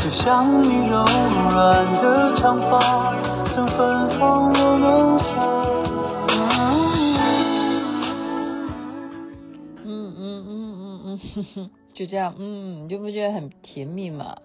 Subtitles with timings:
[0.00, 2.72] 就像你柔软的长发，
[3.54, 3.76] 曾芬
[4.18, 5.58] 芳我梦想。
[11.94, 14.36] 就这样，嗯，你就不觉得很甜蜜吗？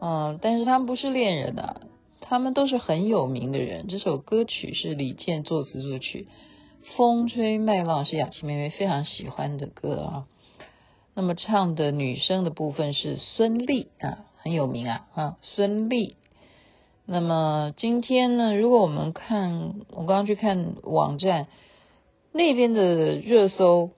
[0.00, 1.82] 嗯，但是他们不是恋人啊，
[2.20, 3.86] 他们都是很有名的人。
[3.88, 6.28] 这首歌曲是李健作词作曲，
[6.96, 10.24] 《风吹麦浪》是雅琪妹妹非常喜欢的歌啊。
[11.14, 16.14] 那么唱的女生的部分是孙俪啊，很有名啊啊，孙俪。
[17.04, 21.48] 那么今天呢，如果我们看，我刚刚去看网站
[22.32, 23.90] 那边的热搜。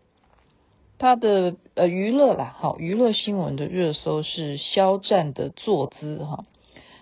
[0.97, 6.47] 他的呃娱乐啦，好娱乐新闻的热搜是肖战的坐姿哈。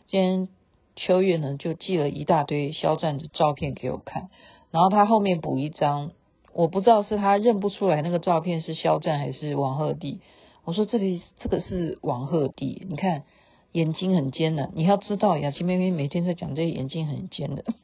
[0.06, 0.48] 今天
[0.96, 4.30] 秋月呢就寄了一大堆肖战的照片给我看，
[4.70, 6.12] 然后他后面补一张，
[6.54, 10.18] 我不知道是他认不出来那个照片是肖战还是王鹤棣。
[10.64, 13.24] 我说这里这个是王鹤棣，你看
[13.72, 17.64] 眼睛很尖的，你要知道雅琪妹妹每天在讲这个眼睛很尖的。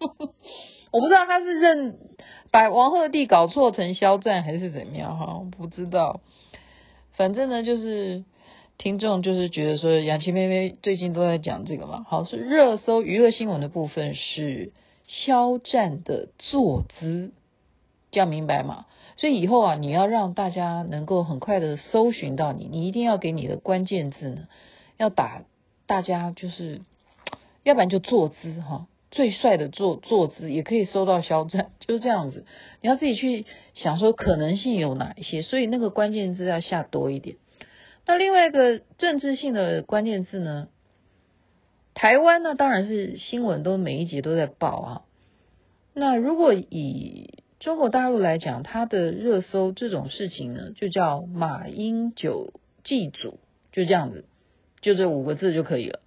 [0.90, 1.98] 我不知道他是认
[2.50, 6.20] 把王鹤棣搞错成肖战还是怎么样哈，我不知道。
[7.12, 8.24] 反正呢，就是
[8.78, 12.06] 听众就是觉得说，雅琪妹妹最近都在讲这个嘛。
[12.08, 14.72] 好，是热搜娱乐新闻的部分是
[15.08, 17.32] 肖战的坐姿，
[18.10, 18.86] 这样明白吗？
[19.16, 24.48] 所以以后啊，你要让大家能够很快的搜寻到你，你一定要给你的关键字呢，
[24.96, 25.42] 要打
[25.86, 26.82] 大家就是，
[27.64, 28.86] 要不然就坐姿哈。
[29.10, 32.44] 最帅的坐坐姿也可以搜到肖战， 就是这样子。
[32.82, 37.36] 你要自己去想说可能性有哪一些，所以那个关键字要下多一点。
[38.06, 40.68] 那另外一个政治性的关键字呢？
[41.94, 45.02] 台湾呢，当然是新闻都每一集都在报啊。
[45.94, 52.52] 那如果以中国大陆来讲，它的热搜这种事情呢，就叫马英九
[52.84, 53.40] 祭祖，
[53.72, 54.24] 就这样子，
[54.80, 56.00] 就这五个字就可以了。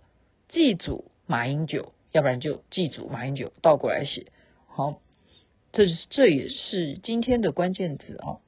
[0.50, 1.94] 祭祖马英九。
[2.13, 4.25] 要不然就祭祖马英九倒过来写，
[4.67, 5.00] 好，
[5.72, 8.44] 这是这也是今天的关键字啊，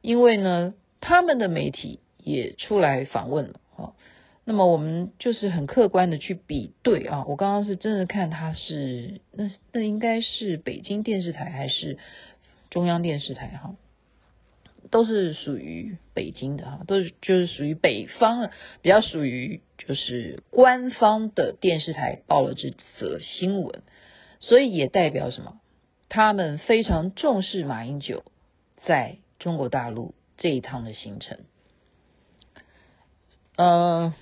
[0.00, 3.92] 因为呢，他们的媒体也出来访问了啊，
[4.44, 11.98] 那么我们就是很客观的去比对啊，我刚刚是真的看他是那那应该是北京电视台还是
[12.70, 13.74] 中央电视台哈。
[14.90, 18.50] 都是属于北京的哈，都是就是属于北方的，
[18.82, 23.82] 比较属于就是官方的电视台报了这则新闻，
[24.40, 25.60] 所以也代表什么？
[26.10, 28.24] 他们非常重视马英九
[28.84, 31.38] 在中国大陆这一趟的行程。
[33.56, 34.12] 呃，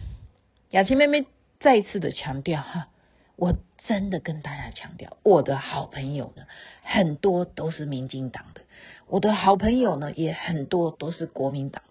[0.71, 1.27] 雅琪妹妹
[1.59, 2.87] 再次的强调哈，
[3.35, 3.57] 我
[3.89, 6.45] 真的跟大家强调，我的好朋友呢，
[6.83, 8.61] 很多都是民进党的。
[9.09, 11.83] 我的好朋友呢，也很多都是国民党。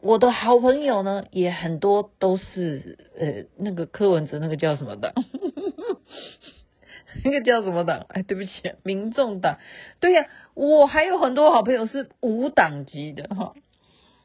[0.00, 5.12] 我的好朋友呢，也很多都是呃，那个柯文哲那个叫什么党？
[7.22, 8.04] 那个叫什么党？
[8.08, 8.50] 哎，对不起，
[8.82, 9.60] 民众党。
[10.00, 13.54] 对呀，我还有很多好朋友是无党籍的哈。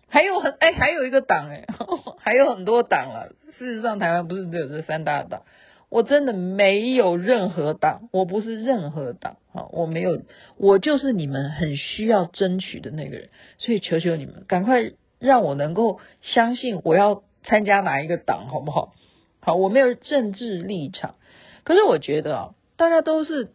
[0.09, 1.65] 还有很哎，还有一个党哎，
[2.19, 3.33] 还有很多党了。
[3.57, 5.43] 事实上，台湾不是只有这三大党。
[5.89, 10.21] 我真的没有任何党，我不是任何党啊，我没有，
[10.57, 18.93] 我就是你们很需要争取的那个人，所以求求你们，赶快让我能够相信我要参加哪一个党，好不好？
[19.39, 21.15] 好，我没有政治立场，
[21.63, 23.49] 可是我觉得啊，大家都是，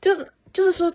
[0.00, 0.94] 就是就是说，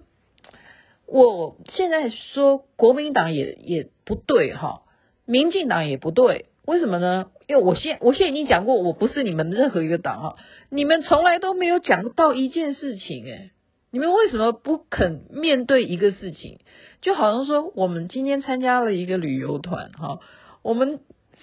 [1.06, 4.84] 我现在说国民党也也不对哈，
[5.26, 7.32] 民进党也不对，为什么呢？
[7.48, 10.36] 因为我现我现在已经讲过，我不是你们任何一个党哈，
[10.70, 13.52] 你们从来都没有讲到一件事情诶，
[13.92, 16.60] 你们为什么不肯面对一个事情？
[17.02, 20.20] 就好像说我们今天参加了一个旅游团哈，
[20.64, 21.00] 我们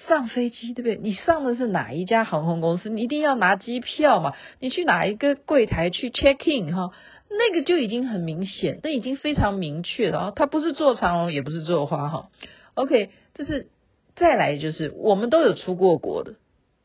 [0.08, 0.97] 上飞机对不对？
[0.97, 2.88] 你上的是哪一家航空公司？
[2.88, 4.32] 你一定要拿机票嘛？
[4.58, 6.91] 你去哪一个柜台去 check in 哈？
[7.38, 10.32] 那个就已经很明显，那已经非常明确了啊！
[10.34, 12.29] 他不是坐长龙，也不是坐花哈。
[12.75, 13.69] OK，就是
[14.17, 16.34] 再来就是我们都有出过国的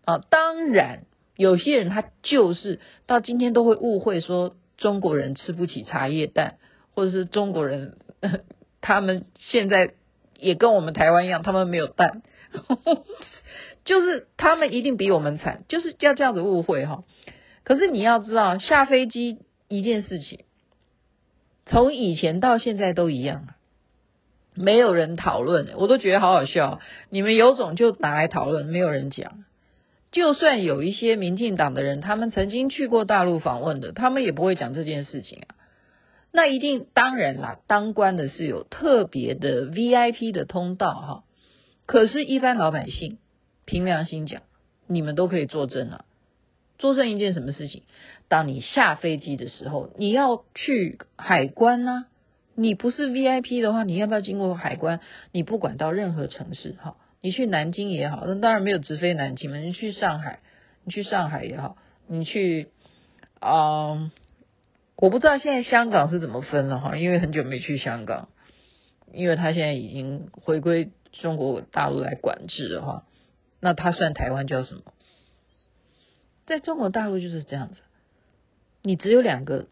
[0.05, 0.19] 啊。
[0.29, 1.03] 当然，
[1.35, 6.55] 有些人他就是到今天都会误会说中国人吃不起茶叶蛋，
[6.95, 7.97] 或者是中国人
[8.81, 9.93] 他们现在
[10.39, 12.21] 也跟我们台湾一样，他们没有蛋，
[13.85, 17.03] 就是他们一定比我们惨，就是要这样子误会哈。
[17.63, 19.39] 可是你要知道，下飞机。
[19.67, 20.45] 一件事情，
[21.65, 23.47] 从以前到现在都一样，
[24.53, 26.79] 没有人讨论，我都觉得好好笑。
[27.09, 29.45] 你们有种就拿来讨论，没有人讲。
[30.11, 35.55] 就算有一些民进党的人，他们曾经去过大陆访问的，他们也不会讲这件事情啊。
[36.31, 41.23] 那一定当然啦，当官的是有特别的 VIP 的通道哈。
[41.85, 43.17] 可是，一般老百姓
[43.65, 44.41] 凭良心讲，
[44.87, 46.05] 你们都可以作证啊。
[46.77, 47.83] 作证一件什么事情？
[48.27, 52.05] 当你下飞机的时候，你要去海关呐、啊。
[52.59, 54.99] 你不是 VIP 的话，你要不要经过海关？
[55.31, 59.57] 你不管到任何城市哈，你去南京也好，那当然没有直飞南京嘛。
[59.57, 60.39] 你去上海，
[60.83, 61.77] 你去上海也好，
[62.07, 62.69] 你去
[63.39, 64.11] 啊、呃，
[64.95, 68.29] 我不知道现在香港是怎么分了哈，因为很久没去香港，
[69.13, 73.03] 因为他现在已经回归中国大陆来管制的话，
[73.59, 74.81] 那他算台湾叫什么？
[76.47, 77.81] 在中国大陆就是这样子。
[78.81, 79.67] 你只有两个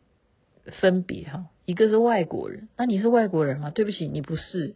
[0.81, 3.69] 分别哈，一个是外国人，那你是外国人吗？
[3.69, 4.75] 对不起，你不是，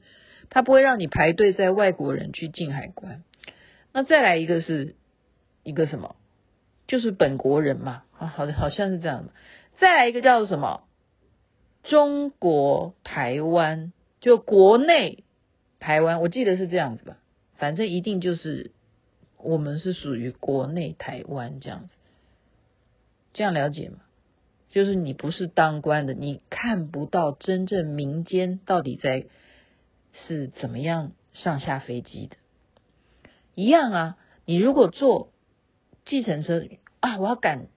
[0.49, 3.23] 他不会让你排队在外国人去进海关。
[3.91, 4.95] 那再来一个是
[5.63, 6.15] 一个什么？
[6.87, 9.33] 就是本国人嘛，啊，好的，好像是这样的。
[9.77, 10.83] 再来一个叫做什么？
[11.83, 15.23] 中国台湾，就国内
[15.79, 17.17] 台湾，我记得是这样子吧，
[17.55, 18.71] 反正一定就是
[19.37, 21.93] 我们是属于国内台湾这样子，
[23.33, 23.99] 这样了解吗？
[24.69, 29.25] 就是你不是当官的，你看不到真正民间到底在
[30.13, 32.35] 是怎么样上下飞机的。
[33.55, 35.31] 一样啊，你如果坐
[36.05, 36.63] 计程车
[36.99, 37.67] 啊，我要赶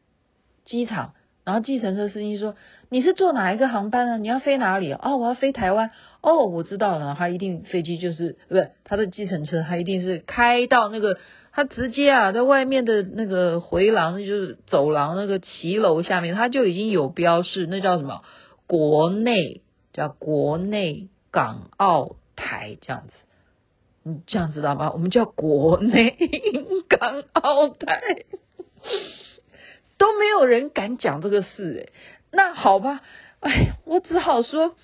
[0.65, 2.57] 机场，然后计程车司机说，
[2.89, 4.17] 你是坐哪一个航班啊？
[4.19, 4.93] 你要飞哪里？
[4.93, 5.91] 哦，我要飞台湾。
[6.21, 11.19] 哦，我知道了，他一定飞机就是不是他的计程车，他一定是开到那个。
[11.53, 18.23] 他直接啊，在外面的那个回廊，就是走廊那个骑楼下面，他就已经有标示，那叫什么？
[18.67, 19.61] 国内
[19.93, 23.13] 叫国内港澳台这样子，
[24.03, 24.91] 你这样知道吗？
[24.93, 26.17] 我们叫国内
[26.89, 28.25] 港澳台，
[29.99, 31.93] 都没有人敢讲这个事诶。
[32.31, 33.03] 那好吧，
[33.41, 34.75] 哎，我只好说，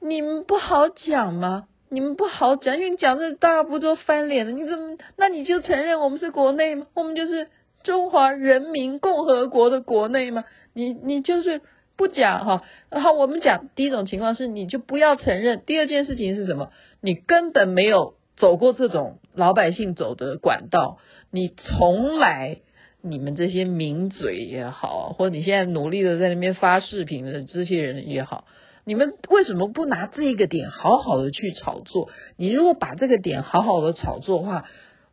[0.00, 1.68] 你们不好讲吗？
[1.92, 4.52] 你们不好讲，因为你讲这大家不都翻脸了？
[4.52, 4.96] 你怎么？
[5.18, 6.86] 那你就承认我们是国内吗？
[6.94, 7.48] 我们就是
[7.82, 10.44] 中华人民共和国的国内吗？
[10.72, 11.60] 你你就是
[11.94, 12.62] 不讲哈。
[12.88, 15.62] 然后我们讲第一种情况是，你就不要承认。
[15.66, 16.70] 第二件事情是什么？
[17.02, 20.96] 你根本没有走过这种老百姓走的管道，
[21.30, 22.56] 你从来
[23.02, 28.46] 你们这些名嘴也好，或者你现在努力的在那边发视频的这些人也好。
[28.84, 32.08] 你们为什么不拿这个点好好的去炒作？
[32.36, 34.64] 你如果把这个点好好的炒作的话，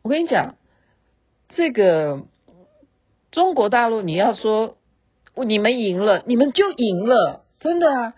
[0.02, 0.56] 我跟你讲，
[1.50, 2.24] 这个
[3.30, 4.76] 中国大陆你要说
[5.36, 8.14] 你们赢了，你们就赢了，真的啊！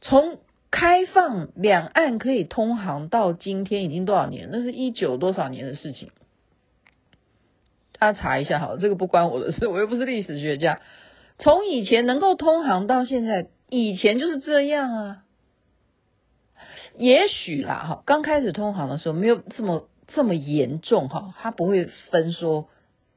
[0.00, 0.38] 从
[0.70, 4.50] 开放两岸可以通航到今天已经多少年？
[4.52, 6.10] 那是一九多少年的事情？
[7.98, 10.80] 大家查一下好了，这个不关我的事，我又不是历史学家。
[11.38, 13.48] 从以前能够通航到现在。
[13.74, 15.24] 以前就是这样啊，
[16.98, 22.68] 也许啦哈，刚开始通航的时候没有这么这么严重哈，他不会分说，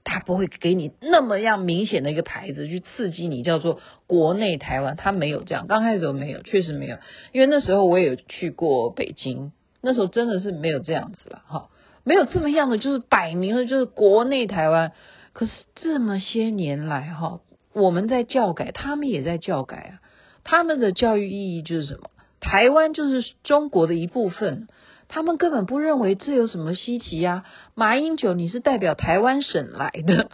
[0.05, 7.00] 他不会给你那么样明显的一个牌子去刺激你，叫做国内台湾，他没有这样，刚开始都没有，确实没有，
[7.33, 11.67] 因为那时候我也有去过北京，那时候真的是没有这样子了哈，
[12.05, 14.93] 没有这么样的，就是摆明了就是国内台湾，
[15.33, 17.41] 可是这么些年来哈，
[17.74, 20.00] 我们在教改，他们也在教改啊。
[20.46, 22.10] 他们的教育意义就是什么？
[22.40, 24.68] 台湾就是中国的一部分，
[25.08, 27.44] 他们根本不认为这有什么稀奇呀。
[27.74, 30.30] 马英九，你是代表台湾省来的，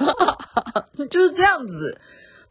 [1.10, 2.00] 就是这样子。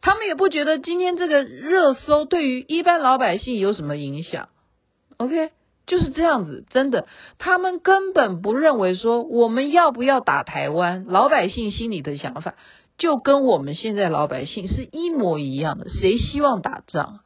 [0.00, 4.49] 他们也不觉得今天这个热搜对于一般老百姓有什么影响
[5.19, 5.50] OK，
[5.87, 12.55] 就是这样子，真的，他们根本不认为说我们要不要打台湾，老百姓心里的想法
[12.97, 17.21] 就跟我们现在老百姓是一模一样的，谁希望打仗？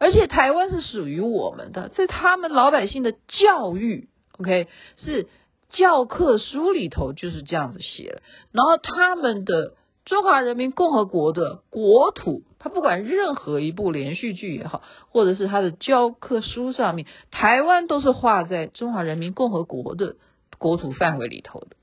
[0.00, 4.66] 而且台湾是属于我们的，在他们老百姓的教育，OK，
[4.96, 5.28] 是
[5.68, 9.74] 教科书里头就是这样子写的，然后他们的。
[10.06, 20.16] 中华人民共和国的国土，他不管任何一部连续剧也好，或者是他的教科书上面，台湾都是画在中华人民共和国的
[20.58, 21.76] 国土范围里头的，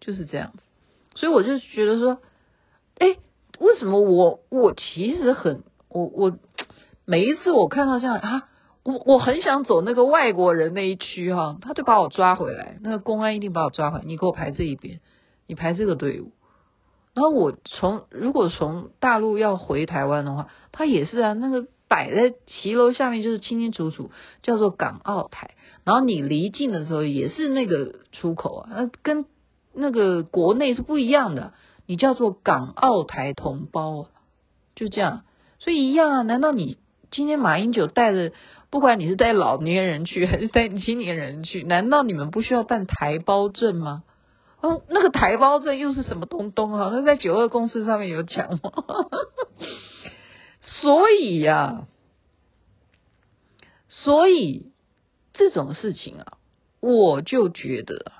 [0.00, 0.62] 就是这样子。
[1.14, 2.18] 所以我就觉得说，
[2.98, 3.18] 哎，
[3.60, 6.38] 为什么我我其实很我我
[7.04, 8.48] 每一次我看到这样啊，
[8.82, 15.00] 我我很想走那个外国人那一区哈，他就把我抓回来，那个公安一定把我抓回来，你给我排这一边。
[15.48, 16.32] 你排这个队伍，
[17.12, 24.10] 然后我从如果从大陆要回台湾的话，他也是啊，那个摆在骑楼下面就是清清楚楚，
[24.42, 25.50] 叫做港澳台。
[25.84, 29.26] 然后你离境的时候也是那个出口啊，那跟
[29.74, 31.52] 那个国内是不一样的，
[31.86, 34.06] 你叫做港澳台同胞，
[34.74, 35.24] 就这样。
[35.62, 36.76] 所以一样啊，难道你
[37.12, 38.32] 今天马英九带着，
[38.68, 44.02] 不管你是带老年人去 还是带青年人去，难道你们不需要办台胞证吗？
[44.60, 46.90] 哦，那个台胞证又是什么东东啊？
[46.92, 48.72] 那在九二共识上面有讲吗？
[50.62, 51.86] 所以呀、啊，
[53.88, 54.72] 所以
[55.32, 56.38] 这种事情啊，
[56.80, 58.10] 我就觉得，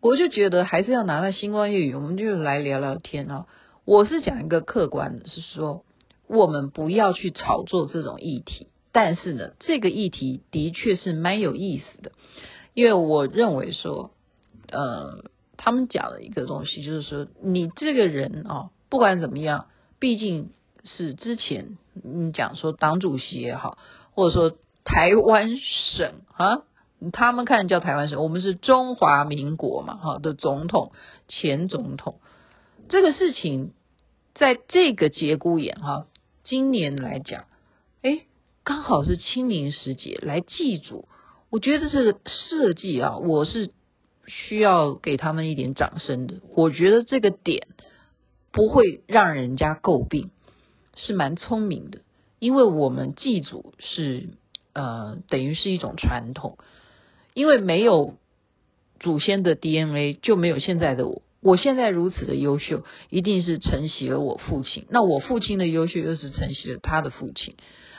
[0.00, 3.46] 我就觉得还是要拿到星光夜语，我们就来聊聊天啊。
[3.84, 5.84] 我是讲一个客观的，是说
[6.26, 12.12] 我们不要去炒作这种议题，但是呢，这个议题的确是蛮有意思的，
[12.74, 14.10] 因为我认为说。
[14.66, 15.24] 呃，
[15.58, 19.66] 他们讲的一个东西就是说，你这个人啊，不管怎么样，
[20.00, 20.50] 毕竟
[20.84, 23.76] 是之前你讲说党主席也好，
[24.14, 26.62] 或者说台湾省啊，
[27.12, 30.92] 他们看叫台湾省，我们是中华民国嘛，哈的总统、
[31.28, 32.20] 前总统，
[32.88, 33.74] 这个事情
[34.34, 36.06] 在这个节骨眼哈，
[36.44, 37.46] 今年来讲，
[38.02, 38.26] 哎，
[38.62, 41.08] 刚好是清明时节来祭祖，
[41.50, 43.72] 我觉得这个设计啊，我是。
[44.26, 47.68] 需要给他们一点掌声的，我觉得这个点
[48.52, 50.30] 不会让人家诟病，
[50.96, 52.00] 是蛮聪明的。
[52.38, 54.30] 因为我们祭祖是
[54.72, 56.56] 呃等于是一种传统，
[57.34, 58.14] 因为没有
[58.98, 61.20] 祖先的 DNA 就没有现在的我。
[61.44, 64.86] 我现在如此的优秀，一定是承袭了我父亲。
[64.88, 67.54] 那我父亲的优秀又是承袭了他的父亲。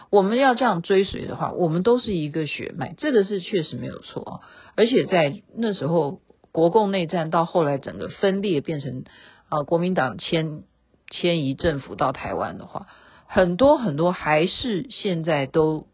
[0.09, 4.39] 我们要这样追随的话，我们都是一个血脉，这个是确实没有错啊。
[4.75, 6.21] 而且在那时候，
[6.51, 9.03] 国共内战到后来整个分裂，变成
[9.47, 10.63] 啊国民党迁
[11.11, 12.87] 迁移政府到台湾的话，
[13.27, 15.85] 很多很多还是现在都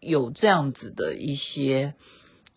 [0.00, 1.92] 有这样子的一些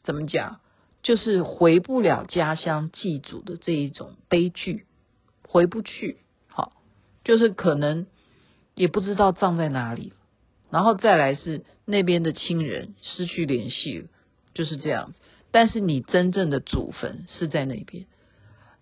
[0.03, 0.59] 怎么讲，
[1.01, 4.85] 就是回不了家乡祭祖的这一种悲剧，
[5.47, 6.73] 回不去，好，
[7.23, 8.05] 就是可能
[8.75, 10.13] 也不知道葬在哪里。
[10.69, 14.07] 然后再来是那边的亲人失去联系了，
[14.53, 15.19] 就是这样子。
[15.51, 18.05] 但是你真正的祖坟是在那边。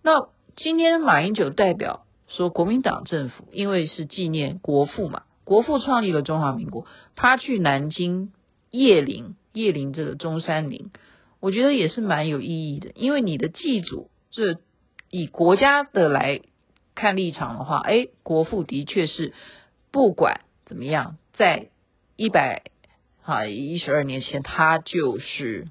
[0.02, 6.84] 那今天马英九代表说，国民党政府因为是纪念国父嘛，国父创立了中华民国，
[7.16, 8.32] 他去南京
[8.70, 10.90] 叶林，叶林这个中山陵，
[11.40, 12.90] 我觉得也是蛮有意义的。
[12.94, 14.56] 因为你的祭祖，这
[15.10, 16.42] 以国家的来
[16.94, 19.32] 看立场的话，哎，国父的确是
[19.90, 21.68] 不管怎么样，在
[22.16, 22.64] 一百
[23.22, 25.68] 啊一十二年前，他就是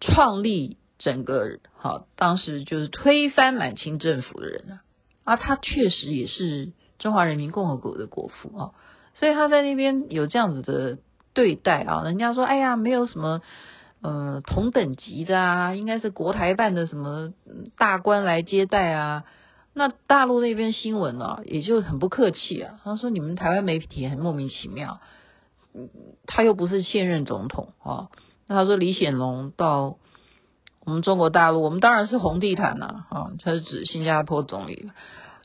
[0.00, 4.80] 创立整个好，当时就是推翻满清政府的人啊，
[5.24, 8.70] 啊，他确实也是中华人民共和国的国父啊，
[9.14, 10.98] 所以他在那边有这样子的
[11.36, 13.42] 对待啊，人家说，哎呀，没有什么
[14.00, 17.34] 呃同等级的啊，应该是国台办的什么
[17.76, 19.24] 大官来接待啊。
[19.74, 22.80] 那大陆那边新闻呢，也就很不客气啊。
[22.82, 25.00] 他说：“你们台湾媒体很莫名其妙，
[26.26, 28.08] 他又不是现任总统啊。”
[28.48, 29.98] 那他说李显龙到
[30.86, 33.32] 我们中国大陆，我们当然是红地毯呐啊。
[33.44, 34.90] 他是指新加坡总理，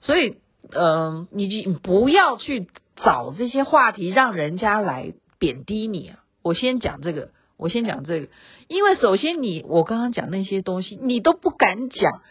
[0.02, 0.38] 所以
[0.72, 6.20] 嗯、呃，你你不要去找这些话题，让人家来贬低你啊。
[6.42, 8.28] 我先讲这个，我先讲这个，
[8.70, 12.22] 因为首先你我刚刚讲那些东西，你都不敢讲，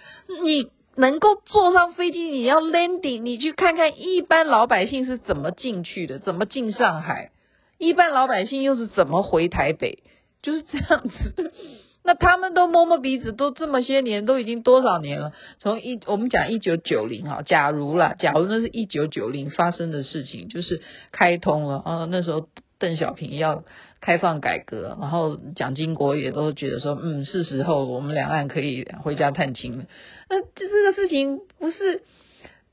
[0.45, 0.71] 你。
[0.97, 7.31] 能够坐上飞机，你要 landing，你去看看一般老百姓是怎么进去的，怎么进上海，
[7.79, 10.02] 一般老百姓又是怎么回台北，
[10.43, 11.52] 就是这样子。
[12.05, 15.33] 那他们都摸摸鼻子，都这么些年，都已经多少年了？
[15.59, 22.49] 从一我们讲一九九零哈，假如啦，假如那是一九九零发生的事情，就是开通了啊，那时候
[22.80, 23.62] 邓小平要
[24.00, 29.84] 开放改革，然后蒋经国也都觉得说，嗯，是时候我们两岸可以回家探亲了。
[30.28, 32.02] 那这这个事情不是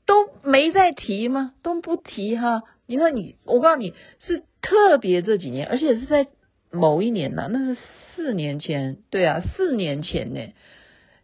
[0.04, 1.54] 都没在提吗？
[1.62, 2.64] 都不提哈？
[2.86, 6.26] 你说你，我告诉你是特别这几年，而且是在
[6.72, 7.76] 某一年呢，那是。
[8.20, 10.40] 四年前，对啊，四年前呢，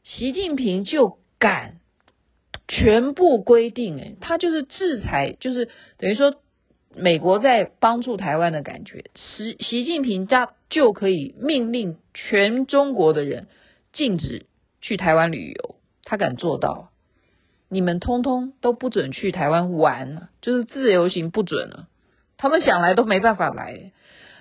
[0.04, 1.80] 习近平就敢
[2.68, 6.36] 全部规定，诶，他就是制裁，就是等于说
[6.96, 13.46] 美国在帮助台湾的感觉，习习近平家就可以命令全中国的人
[13.92, 14.46] 禁止
[14.80, 16.90] 去台湾旅游，他敢做到，
[17.68, 21.88] 你们通通都不准去台湾玩，就是自由行不准了，
[22.36, 23.92] 他们想来都没办法来。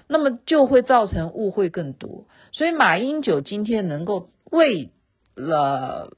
[0.06, 4.92] 那么就会造成误会更多，所以马英九今天能够为
[5.34, 6.12] 了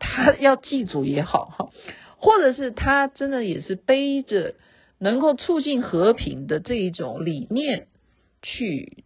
[0.00, 1.70] 他要祭祖也好哈，
[2.16, 4.56] 或者是他真的也是背着
[4.98, 7.86] 能够促进和平的这一种理念
[8.42, 9.04] 去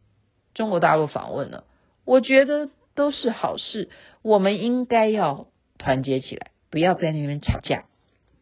[0.55, 1.65] 中国大陆访问了，
[2.05, 3.89] 我觉得都是好事。
[4.23, 7.85] 我们应该要团结起来，不要在那边吵架，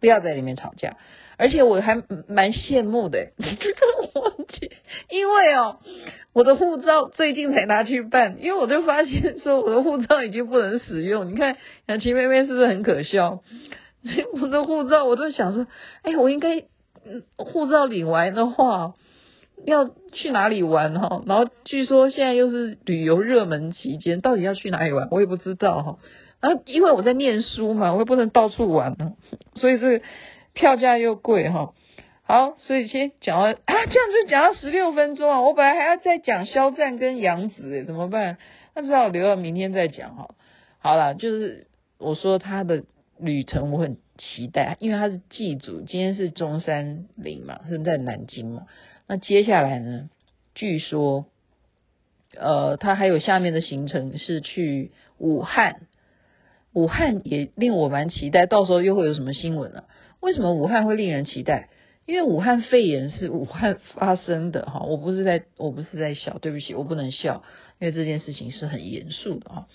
[0.00, 0.96] 不要在里面吵架。
[1.36, 3.32] 而且我还蛮羡慕的，
[4.14, 4.36] 我
[5.08, 5.80] 因为哦，
[6.34, 11.30] 我的护照最近才拿去办，因为我就发现说我的护照已经不能使用。
[11.30, 13.42] 你看雅琪妹妹是不是很可笑？
[14.40, 15.66] 我的护照，我都想说，
[16.02, 16.64] 哎，我应该
[17.36, 18.94] 护照领完的话，
[19.64, 21.22] 要去哪里玩哈？
[21.26, 25.98] 然后据说现在又是旅游热门期间，到底要去哪里玩，我也不知道哈。
[26.40, 29.12] 然后因为我在念书嘛，我也不能到处玩呢，
[29.54, 30.04] 所以这个。
[30.52, 31.74] 票价又贵哈，
[32.24, 38.36] 好，所以先讲到啊，这样就讲到十六分钟啊，我本来还要再讲肖战跟杨紫诶，怎么办？
[38.74, 40.34] 那只好留到明天再讲哈。
[40.80, 42.82] 好了，就是我说他的
[43.20, 48.66] 旅程我很期待，因为他是祭祖，今天是中山陵嘛，是在南京嘛。
[49.08, 50.10] 那接下来呢，
[50.54, 51.24] 据说
[52.36, 55.80] 呃，他还有下面的行程是去武汉，
[56.72, 59.84] 武汉也令我蛮期待，到时候又会有什么新闻呢？
[60.20, 61.70] 为什么武汉会令人期待？
[62.06, 67.42] 因为武汉肺炎是武汉发生的哈，我不是在，我不是在笑，对不起，我不能笑，
[67.78, 69.68] 因为这件事情是很严肃的啊。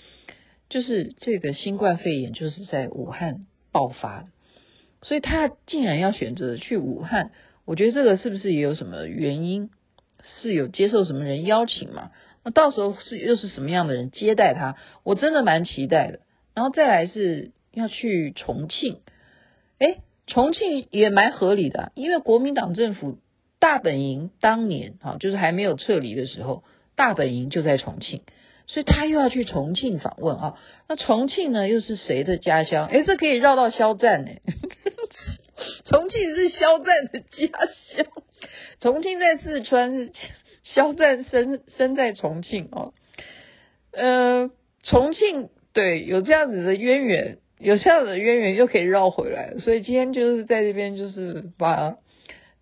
[0.69, 4.27] 就是这个新冠肺炎就是在武汉爆发的，
[5.05, 7.29] 所以他竟然要选择去武汉，
[7.63, 9.69] 我觉得这个是不是也有什么原因？
[10.41, 12.09] 是有接受什么人邀请嘛？
[12.43, 14.75] 那到时候是又是什么样的人接待他？
[15.03, 16.21] 我真的蛮期待的。
[16.55, 19.01] 然后再来是要去重庆，
[19.77, 19.99] 诶。
[20.27, 23.19] 重庆也蛮合理的，因为国民党政府
[23.59, 26.63] 大本营当年啊，就是还没有撤离的时候，
[26.95, 28.23] 大本营就在重庆，
[28.65, 30.55] 所以他又要去重庆访问啊。
[30.89, 32.87] 那重庆呢，又是谁的家乡？
[32.87, 34.31] 诶，这可以绕到肖战呢。
[35.85, 37.47] 重庆是肖战的家
[37.95, 38.05] 乡，
[38.79, 40.11] 重庆在四川，
[40.63, 42.93] 肖战生生在重庆哦。
[43.91, 44.51] 呃，
[44.83, 47.37] 重庆对，有这样子的渊源。
[47.57, 51.95] 有这样子的渊源又可以绕回来，所以今天就是在这边，就是把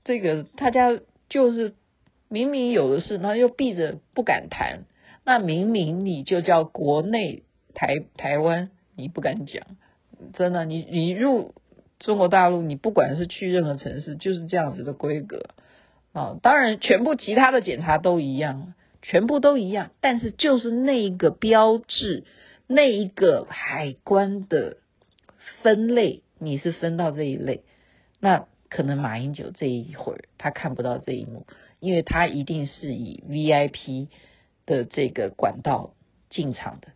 [0.06, 1.74] 这个大家就是
[2.30, 4.84] 明明有的事，然后又闭着不敢谈。
[5.26, 7.42] 那明明你就叫国内
[7.74, 9.64] 台台湾，你不敢讲，
[10.36, 11.56] 真的，你你入
[12.04, 15.50] 中国大陆，你不管是去任何城市，就是这样子的规格
[16.14, 16.38] 啊。
[16.44, 22.26] 当然，全部其他的检查都一样，全部都一样，但是就是那一个标志，
[22.68, 24.78] 那一个海关的。
[25.62, 27.64] 分类，你是分到这一类，
[28.20, 31.46] 那可能马英九这一会儿他看不到这一幕，
[31.80, 34.08] 因为他一定是以 VIP
[34.66, 35.94] 的这个管道
[36.30, 36.90] 进场的。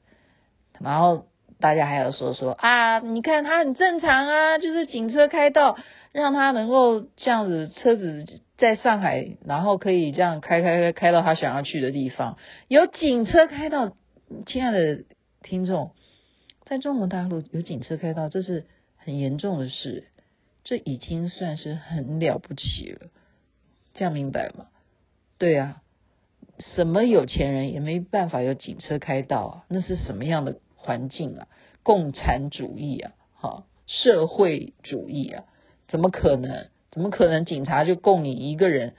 [0.80, 1.28] 然后
[1.60, 5.78] 大家还要说说啊，你看他很正常啊，就是警车开道，
[6.12, 8.26] 让他能够这样子车子
[8.58, 13.96] 在上海，然后可以这样开开开开到他想要去的地方，有警车开道，
[14.46, 15.04] 亲爱的
[15.42, 15.92] 听众。
[16.66, 18.66] 在中国大陆有警车开道，这是
[18.98, 20.04] 很严重的事，
[20.66, 23.08] 这已经算是很了不起了，
[23.94, 24.66] 这样明白吗？
[25.38, 25.82] 对啊，
[26.76, 31.48] 什么有钱人也没办法有警车开道啊，那是什么样的环境啊？
[31.84, 35.44] 共产主义啊，哈，社会主义啊，
[35.90, 36.68] 怎么可能？
[36.92, 38.96] 怎么可能警察就供你一个人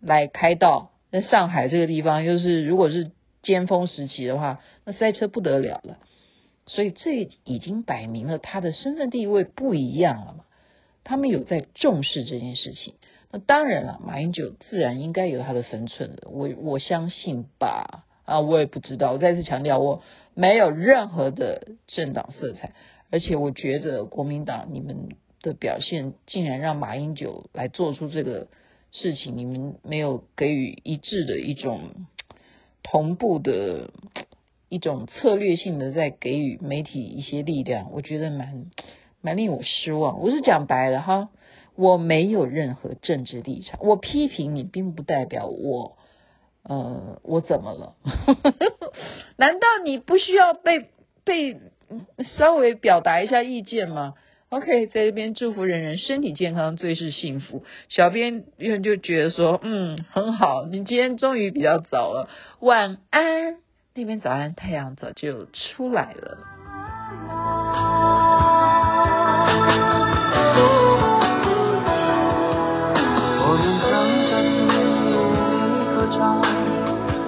[0.00, 0.90] 来开道？
[1.12, 5.98] 那上海这个地方，又是如果是尖峰时期的话，那塞车不得了了。
[6.66, 10.44] 所以这已经摆明了他的身份地位不一样了嘛，
[11.04, 12.94] 他们有在重视这件事情。
[13.30, 18.04] 那当然了，马英九自然应该有他的分寸的，我我相信吧。
[18.28, 19.12] 啊，我也不知道。
[19.12, 20.02] 我再次强调，我
[20.34, 22.74] 没有任何的政党色彩，
[23.10, 25.08] 而且我觉得国民党你们
[25.40, 28.48] 的表现，竟然让马英九来做出这个
[28.92, 31.80] 事情，你们没有给予一致的一种
[32.82, 33.90] 同步的
[34.68, 38.66] 一种策略性的在给予媒体一些力量，我觉得蛮
[39.20, 40.20] 蛮令我失望。
[40.20, 41.30] 我是讲白了哈。
[41.74, 45.97] 我没有任何政治立场，我批评你，并不代表我，
[46.68, 47.94] 呃，我怎么了？
[49.36, 50.90] 难道你不需要被
[51.24, 51.58] 被
[52.36, 54.14] 稍微表达一下意见吗
[54.50, 57.64] ？OK，在这边祝福人人身体健康，最是幸福。
[57.88, 58.44] 小编
[58.82, 62.28] 就觉得说，嗯，很好，你今天终于比较早了，
[62.60, 63.56] 晚安。
[63.94, 66.38] 那边早安，太阳早就出来了。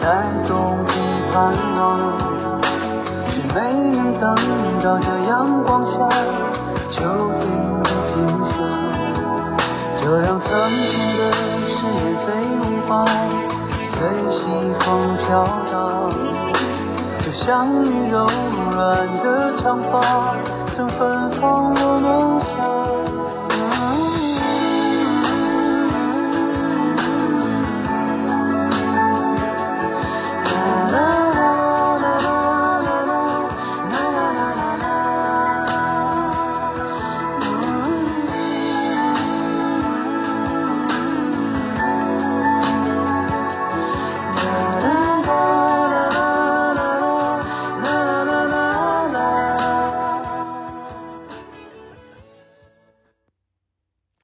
[0.00, 0.06] 在
[0.48, 0.92] 冬季
[1.32, 1.36] 盼
[1.76, 1.78] 望，
[3.28, 3.56] 却没
[3.92, 4.24] 能等
[4.82, 5.92] 到这阳光下
[6.88, 6.96] 秋
[7.38, 7.42] 天
[7.82, 8.14] 的景
[8.46, 8.52] 色。
[10.02, 11.20] 就让曾经的
[11.66, 13.04] 誓言随雾化，
[13.92, 13.98] 随
[14.32, 14.38] 西
[14.80, 14.88] 风
[15.26, 15.28] 飘
[15.70, 15.74] 荡。
[17.22, 17.44] 就像
[17.84, 18.26] 你柔
[18.72, 18.78] 软
[19.22, 19.26] 的
[19.62, 19.94] 长发，
[20.74, 23.10] 曾芬芳我梦想。